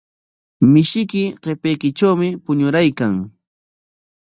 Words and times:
Mishiyki 0.71 1.23
qipaykitrawmi 1.43 2.27
puñuraykan. 2.43 3.13